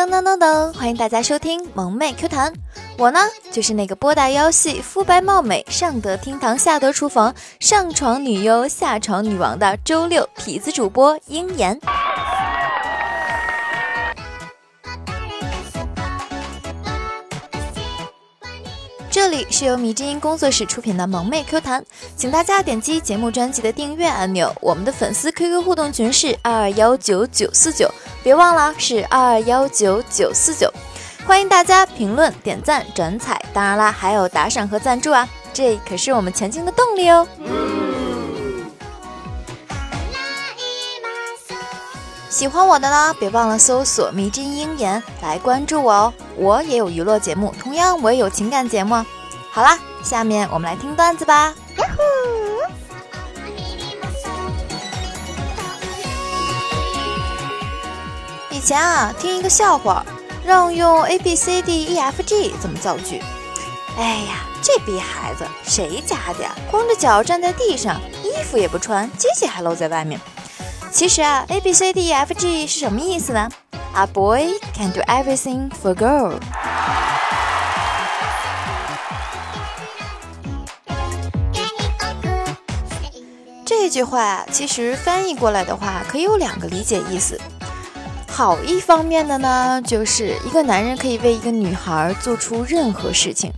[0.00, 2.50] 噔噔噔噔，欢迎大家收听萌妹 Q 弹。
[2.96, 3.20] 我呢，
[3.52, 11.78] 就是那个波大腰细、肤白貌美、上得厅堂下得厨房、上床女优下床女王的周六痞子主播英言。
[19.22, 21.84] 这里是由迷之音工作室出品的萌妹 Q 弹，
[22.16, 24.50] 请大家点击节目专辑的订阅按钮。
[24.62, 30.72] 我们的粉丝 QQ 互动群是二二幺九九四九，别忘了是二二幺九九四九。
[31.26, 37.28] 欢迎大家评论、点赞、转采，当然啦，还有打赏和赞助啊，这可是我们前进的动力哦。
[42.30, 46.14] 喜欢我的呢，别忘了搜索“迷之音言”来关注我哦。
[46.36, 49.04] 我也有娱乐节目，同样我也有情感节目。
[49.52, 51.52] 好啦，下面我们来听段子吧。
[58.50, 60.04] 以前啊，听一个笑话，
[60.44, 63.20] 让用 A B C D E F G 怎么造句。
[63.98, 66.54] 哎呀，这逼孩子，谁家的呀？
[66.70, 70.20] 光着脚站在地上，衣服也不穿，鸡鸡还露在外面。
[70.92, 73.48] 其实啊，A B C D E F G 是什么意思呢
[73.94, 76.38] ？A boy can do everything for girl。
[83.70, 87.40] 这句话其实翻译过来的话，可以有两个理解意思。
[88.26, 93.52] 好一方面的呢，就是一个男人可以为一个女孩做出任何事情；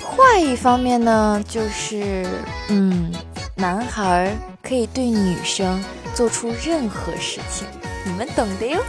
[0.00, 2.26] 坏一方面呢，就是
[2.70, 3.12] 嗯，
[3.54, 5.84] 男孩可以对女生。
[6.12, 7.66] 做出任何事情，
[8.04, 8.80] 你们懂的哟。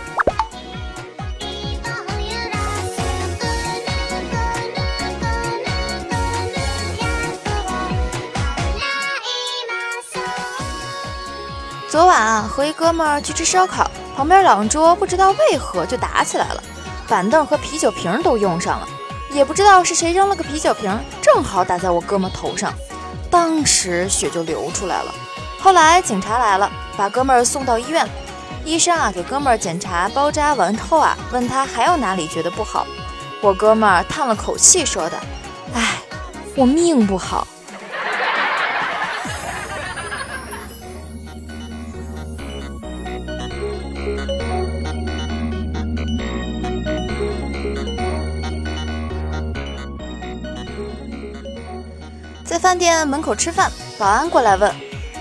[11.92, 16.64] 昨晚啊，和一哥们儿去吃烧烤，旁边两桌不知道为何就打起来了，
[17.06, 18.88] 板凳和啤酒瓶都用上了，
[19.30, 22.74] 也不知道是谁扔了个啤酒瓶，正好打在我哥们头上，
[23.30, 25.14] 当时血就流出来了。
[25.60, 26.72] 后来警察来了。
[26.98, 28.08] 把哥们儿送到医院，
[28.64, 32.86] 医生啊给哥们儿检查包扎完后啊，问他还有哪里觉得不好。
[33.42, 35.18] 我哥们儿叹了口气说的
[35.74, 36.00] ：“哎，
[36.56, 37.48] 我命不好。”
[52.52, 54.70] 在饭店门口吃饭，保安过来问：“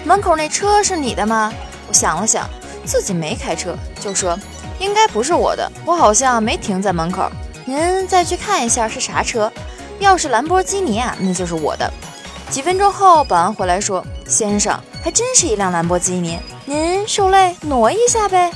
[0.02, 1.52] 门口那车是你的吗？”
[1.86, 2.50] 我想了想，
[2.84, 4.36] 自己没开车，就说
[4.80, 7.30] 应该不是我的，我好像没停在门口。
[7.64, 9.48] 您再去看一下是啥车，
[10.00, 11.88] 要是兰博基尼啊，那就是我的。
[12.50, 18.50] 几分钟后，保安回来说：“先生，还真是一辆兰博基尼，您受累挪一下呗。”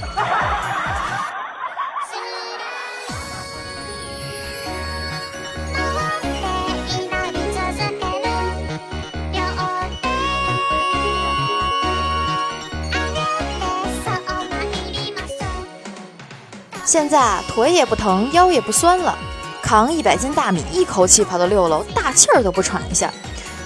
[16.95, 19.19] 现在啊，腿也不疼，腰也不酸了，
[19.61, 23.13] 扛一百斤大米，一口气跑到六楼，大气儿都不喘一下。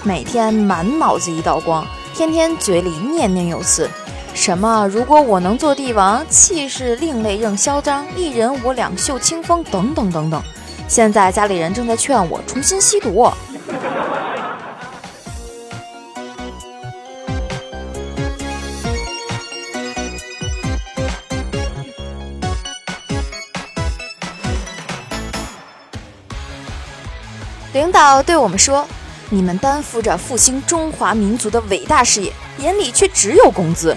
[0.01, 1.85] 每天满脑子一道光，
[2.15, 3.87] 天天嘴里念念有词，
[4.33, 10.41] 什么如果我能做帝王，气势另类任嚣张，一人我两袖清风，等等等等。
[10.87, 13.31] 现在家里人正在劝我重新吸毒。
[27.79, 28.85] 领导对我们说
[29.31, 33.95] ：“你们担负着复兴中华民族的伟大事业，眼里却只有工资。”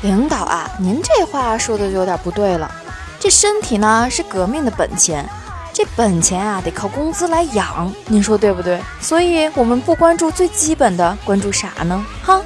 [0.00, 2.74] 领导啊，您这话说的就有点不对了。
[3.20, 5.28] 这身体呢是革命的本钱，
[5.74, 8.80] 这本钱啊得靠工资来养，您说对不对？
[8.98, 12.02] 所以我们不关注最基本的，关注啥呢？
[12.22, 12.40] 哈。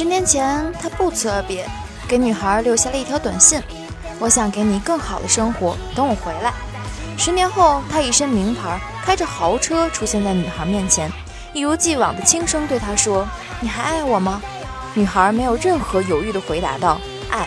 [0.00, 1.68] 十年前，他不辞而别，
[2.08, 3.62] 给女孩留下了一条短信
[4.18, 6.54] ：“我想给你更好的生活，等我回来。”
[7.18, 11.12] 十年后，他一身名牌，开着豪车出现在女孩面前，
[11.52, 13.28] 一如既往的轻声对她说
[13.60, 14.40] ：“你还爱我吗？”
[14.96, 16.98] 女孩没有任何犹豫的回答道
[17.30, 17.46] ：“爱。”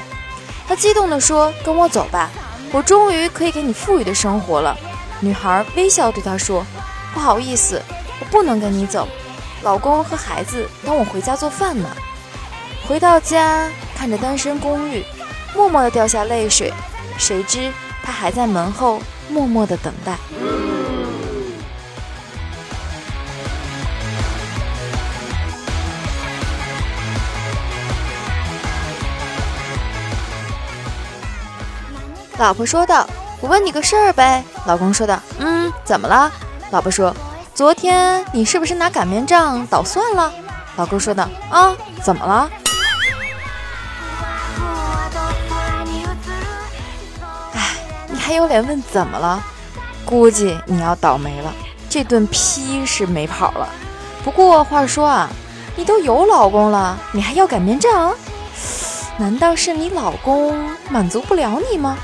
[0.70, 2.30] 他激动地说：“跟我走吧，
[2.72, 4.78] 我终于可以给你富裕的生活了。”
[5.22, 6.64] 女孩微笑对他说
[7.16, 7.82] ：“不好意思，
[8.20, 9.08] 我不能跟你走，
[9.64, 11.90] 老公和孩子等我回家做饭呢。”
[12.88, 15.04] 回到家，看着单身公寓，
[15.56, 16.72] 默默地掉下泪水。
[17.18, 17.72] 谁知
[18.04, 20.18] 他还在门后默默的等待。
[32.38, 33.08] 老婆说道
[33.40, 36.30] ：“我问你个事儿呗。”老公说道：“嗯，怎么了？”
[36.72, 37.16] 老婆说
[37.56, 40.34] ：“昨天你是不是拿擀面杖捣蒜了？”
[40.76, 42.50] 老公说道：“啊，怎么了？”
[48.24, 49.44] 还有脸问怎么了？
[50.06, 51.54] 估计你要倒霉了，
[51.90, 53.68] 这顿批是没跑了。
[54.24, 55.30] 不过话说啊，
[55.76, 58.14] 你都有老公了，你还要擀面杖？
[59.18, 61.98] 难道是你老公满足不了你吗？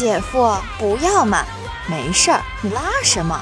[0.00, 1.44] 姐夫，不要嘛，
[1.86, 3.38] 没事儿，你拉什么？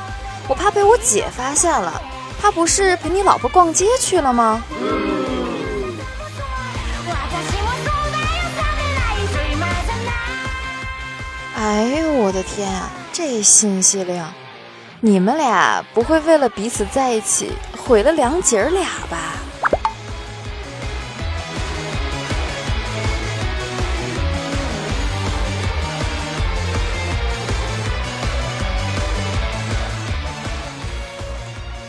[0.48, 2.02] 我怕被我姐发现了，
[2.42, 4.60] 她不是陪你老婆逛街去了吗？
[11.54, 14.32] 哎呦我的天啊，这信息量！
[15.00, 19.34] 你们俩不会为了彼此在一起毁了两姐儿俩吧？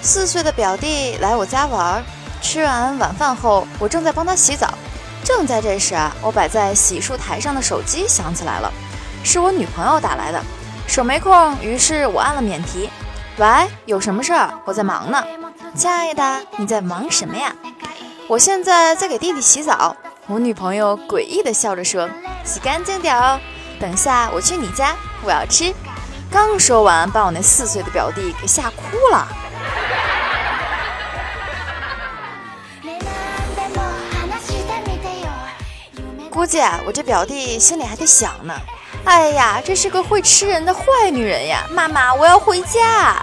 [0.01, 2.03] 四岁的表弟来我家玩，
[2.41, 4.73] 吃完晚饭后，我正在帮他洗澡。
[5.23, 8.71] 正在这时啊，我摆在洗漱台上的手机响起来了。
[9.23, 10.41] 是我女朋友打来的，
[10.87, 12.89] 手没空，于是我按了免提。
[13.37, 13.47] 喂，
[13.85, 14.49] 有什么事儿？
[14.65, 15.23] 我在忙呢。
[15.75, 17.53] 亲爱的，你在忙什么呀？
[18.27, 19.95] 我现在在给弟弟洗澡。
[20.27, 22.09] 我女朋友诡异的笑着说
[22.45, 23.39] ：“洗干净点哦，
[23.79, 25.73] 等下我去你家，我要吃。”
[26.31, 29.27] 刚说完，把我那四岁的表弟给吓哭了。
[36.39, 38.53] 估计啊，我这表弟心里还得想呢。
[39.03, 41.65] 哎呀，这是个会吃人的坏女人呀！
[41.69, 43.21] 妈妈，我要回家。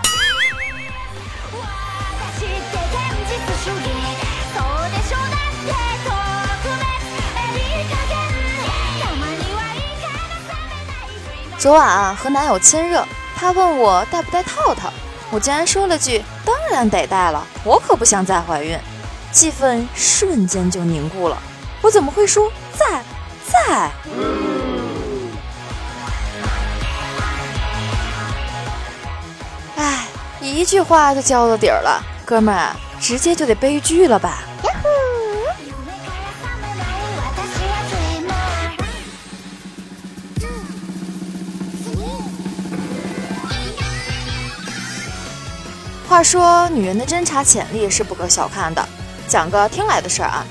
[11.57, 13.03] 昨晚啊，和男友亲热，
[13.35, 14.93] 他问我带不带套套，
[15.31, 18.79] 我竟然说了句：“当然得带了，我可不想再怀孕。”
[19.33, 21.39] 气氛瞬间就凝固了。
[21.87, 23.01] 我怎么会说在
[23.47, 23.93] 在？
[29.77, 30.09] 哎
[30.41, 34.43] 一句话就交到底儿了，哥们儿，直接就得悲剧了吧？
[46.09, 48.85] 话说，女人的侦查潜力是不可小看的。
[49.29, 50.45] 讲个听来的事儿啊，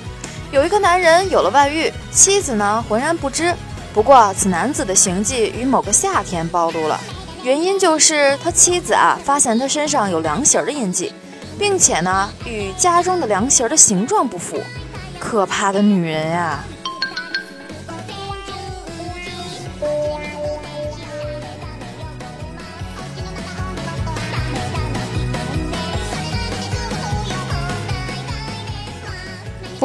[0.52, 3.54] 有一个男人有了外遇，妻子呢浑然不知。
[3.94, 7.00] 不过，此男子的行迹于某个夏天暴露了。
[7.44, 11.14] 原因就是他妻子啊，发现他身上有凉席的印记，
[11.58, 14.60] 并且呢，与家中的凉席的形状不符。
[15.20, 16.64] 可怕的女人呀！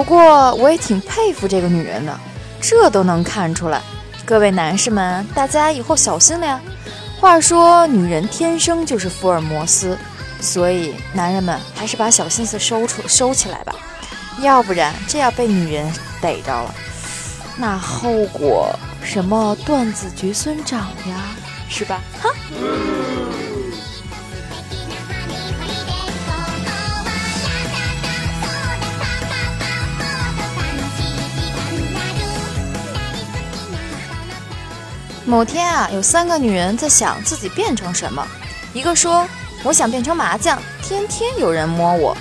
[0.00, 2.20] 不过我也挺佩服这个女人的，
[2.58, 3.82] 这都能看出来。
[4.24, 6.58] 各位男士们，大家以后小心了呀！
[7.20, 9.98] 话说，女人天生就是福尔摩斯，
[10.40, 13.74] 所以男人们还是把小心思收出收起来吧，
[14.40, 16.74] 要不然这要被女人逮着了，
[17.58, 20.80] 那后果什么断子绝孙长
[21.10, 21.36] 呀，
[21.68, 22.00] 是吧？
[22.22, 22.30] 哈。
[35.30, 38.26] 某天啊，有三个女人在想自己变成什么。
[38.74, 39.24] 一个说
[39.62, 42.16] ：“我想变成麻将，天天有人摸我。”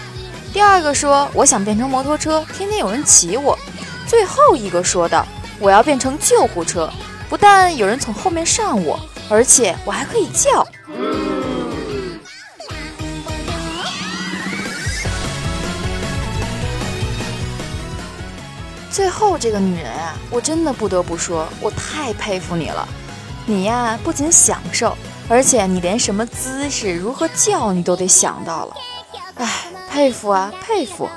[0.53, 3.57] 第二个说：“我想变成摩托车，天天有人骑我。”
[4.05, 5.25] 最后一个说道
[5.57, 6.87] ：“我要变成救护车，
[7.27, 10.67] 不但有人从后面上我，而且我还可以叫。”
[18.91, 22.87] 最后这个女人啊，我真的不得不说，我太佩服你了。
[23.49, 24.95] 你呀，不仅享受，
[25.27, 28.75] 而且你连什么姿势、如何叫你都得想到了。
[29.37, 29.47] 哎，
[29.89, 31.09] 佩服啊，佩服！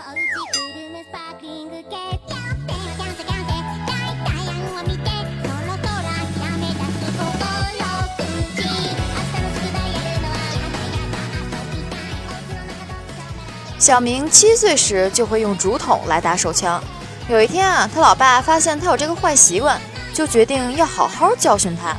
[13.79, 16.83] 小明七岁时就会用竹筒来打手枪。
[17.29, 19.79] 有一天啊，他老爸发现他有这个坏习惯，
[20.15, 21.95] 就决定要好好教训他。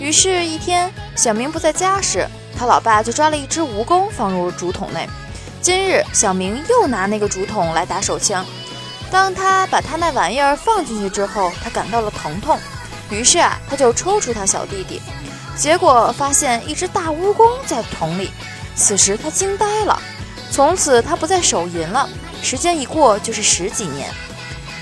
[0.00, 2.26] 于是，一天小明不在家时，
[2.56, 5.06] 他老爸就抓了一只蜈蚣放入竹筒内。
[5.60, 8.44] 今日小明又拿那个竹筒来打手枪。
[9.10, 12.58] 当他把他那玩意儿放进去之后，他感到了疼痛，
[13.10, 15.02] 于是啊，他就抽出他小弟弟，
[15.54, 18.30] 结果发现一只大蜈蚣在桶里。
[18.74, 20.00] 此时他惊呆了，
[20.50, 22.08] 从此他不再手淫了。
[22.42, 24.08] 时间一过就是十几年。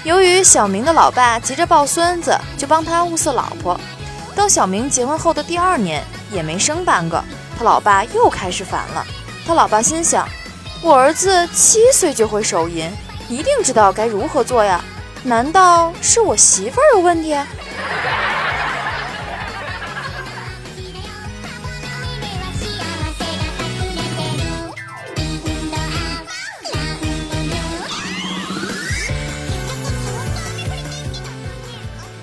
[0.04, 3.78] 由于小明的老爸急着抱孙子，就帮他物色老婆。
[4.38, 7.20] 当小明结婚后的第二年，也没生半个，
[7.58, 9.04] 他老爸又开始烦了。
[9.44, 10.28] 他老爸心想：
[10.80, 12.88] 我儿子七岁就会手淫，
[13.28, 14.80] 一定知道该如何做呀？
[15.24, 17.36] 难道是我媳妇儿有问题？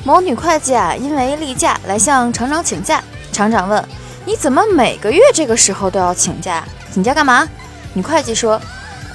[0.06, 3.04] 某女会计啊，因为例假来向厂长请假。
[3.32, 3.84] 厂长问
[4.24, 6.64] ：“你怎么每个月这个时候都要请假？
[6.94, 7.50] 请假干嘛？”
[7.94, 8.62] 女会计说：“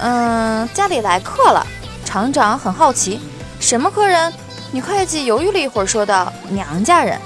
[0.01, 1.65] 嗯，家里来客了。”
[2.03, 3.21] 厂长很好奇
[3.57, 4.33] ：“什么客人？”
[4.73, 7.17] 女会计犹豫了一会儿，说道：“娘家人。”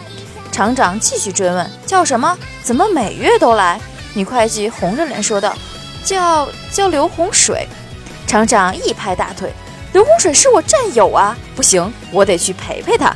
[0.53, 2.37] 厂长继续追问：“叫什么？
[2.61, 3.81] 怎么每月都来？”
[4.13, 5.51] 女会计红着脸说道
[6.05, 7.67] ：“叫叫刘洪水。”
[8.27, 9.51] 厂长一拍大腿。
[9.91, 13.15] 刘洪水是我战友啊，不行，我得去陪陪他。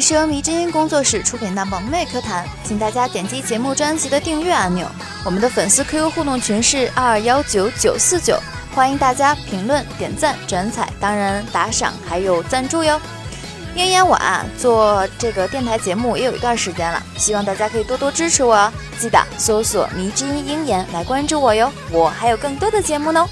[0.00, 4.86] 是由迷之音工作室出品的萌妹课堂，请大家点击节目专辑的订阅按钮。
[5.24, 8.38] 我们的粉丝 QQ 互动群是二二幺九九四九。
[8.74, 13.00] 欢迎大家评论、点赞、转采，当然打赏还有赞助哟。
[13.74, 18.72] 鹰眼我啊，做这个电台节目也有一段时间了，希望大家可以多多支持我哦。
[18.98, 23.28] 记得搜索“迷之音鹰眼”来关注我哟，我还有更多的节目呢。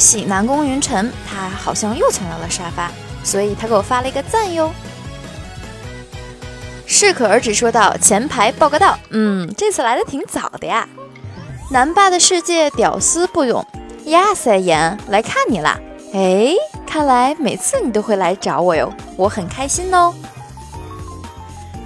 [0.00, 2.90] 喜南宫云晨，他好像又抢到了沙发，
[3.22, 4.72] 所以他给我发了一个赞哟。
[6.86, 10.88] 适可而止说道：“前排报个到，嗯，这次来的挺早的呀。”
[11.70, 13.64] 南霸的世界屌丝不勇，
[14.06, 15.78] 呀塞言来看你啦！
[16.14, 16.54] 哎，
[16.86, 20.12] 看来每次你都会来找我哟，我很开心哦。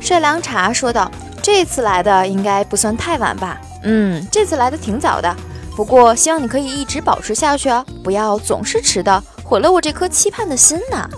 [0.01, 1.11] 帅凉茶说道
[1.43, 3.61] ：“这次来的应该不算太晚吧？
[3.83, 5.35] 嗯，这次来的挺早的。”
[5.77, 11.09] 不过，希望你可以一直保持下去啊，不要总是迟到，毁了我这颗期盼的心呐！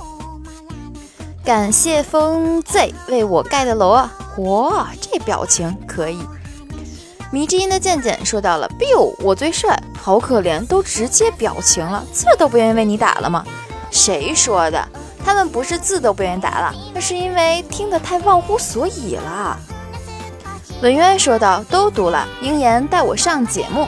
[1.45, 6.19] 感谢风 Z 为我盖的楼啊，哇，这表情可以。
[7.31, 13.45] 迷之音的渐渐说到了，biu，我最帅，好可怜，都直接表情了，字都不愿意为你打了吗？
[13.91, 14.89] 谁说的？
[15.25, 19.59] 他们不是字都不愿意打了，那是因为听得太忘乎所以了。
[20.83, 23.87] 文渊说道，都读了，鹰言带我上节目。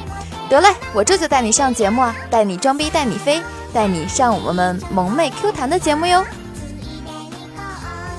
[0.48, 6.24] 得嘞，我这就带你上节目啊，带你装逼，带你飞，带你上我们萌妹 Q 弹的节目哟。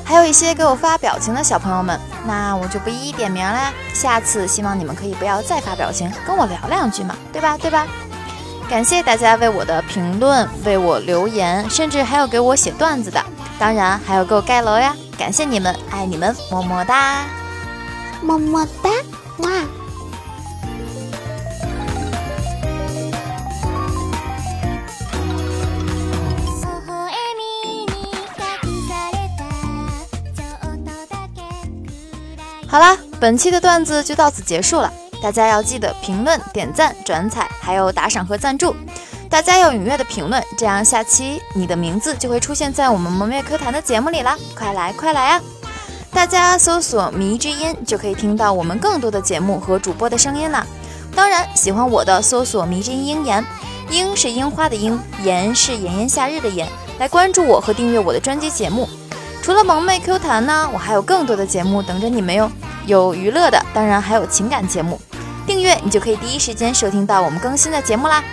[0.05, 3.71] 还有一些给我发表情的小朋友们，那我就不一一点名了。
[3.93, 7.57] 下次希望你们可以不要再发表情，跟我聊两句嘛，对吧？
[7.57, 7.85] 对吧？
[8.69, 13.23] 感谢大家为我的评论，为我留言，甚至还有给我写段子的，
[13.57, 14.95] 当然还有给我盖楼呀！
[15.17, 17.23] 感谢你们，爱你们，么么哒，
[18.21, 18.89] 么么哒，
[19.39, 19.49] 哇！
[32.69, 34.93] 好啦，本期的段子就到此结束了。
[35.23, 38.75] 大家要记得评论、点赞、转采，还有打赏和赞助。
[39.27, 44.37] 大家要踊跃的评论，这样下期你的名字就会出现在我们萌妹课堂的节目里啦！
[44.55, 45.41] 快来快来啊！
[46.11, 50.63] 大家搜索“迷之音”就可以听到我们更多的节目和主播的声音啦。
[51.15, 53.43] 当然，喜欢我的搜索“迷之音鹰言”，
[53.89, 56.67] 樱是樱花的樱，言是炎炎夏日的炎，
[56.99, 58.87] 来关注我和订阅我的专辑节目。
[59.41, 62.51] 除了萌妹 Q 弹呢，我还有更多的节目等着你们哟。
[62.85, 64.99] 有娱乐的，当然还有情感节目。
[65.47, 68.23] 订阅你就可以第一时间收听到我们更新的节目啦。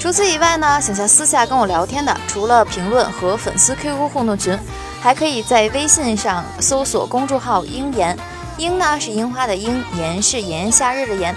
[0.00, 4.58] 除此以外呢，想要私下跟我聊天的，除了评论和粉丝 QQ 互动群，
[5.00, 8.16] 还可以在微信上搜索公众号“鹰言”，
[8.58, 11.34] 樱呢是樱花的樱，炎是炎炎夏日的炎。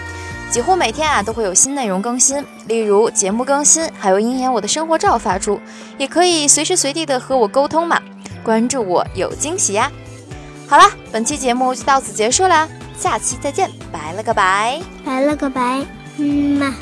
[0.50, 5.60] 几乎每天啊都会有新内容更新，例如节目更新，还有鹰眼我的生活照发出，
[5.98, 8.02] 也可以随时随地的和我沟通嘛。
[8.44, 9.92] 关注我有惊喜呀！
[10.68, 15.86] 好啦，本期节目就到此结束啦，下期再见，拜了个拜，拜了个拜，
[16.18, 16.74] 嗯嘛。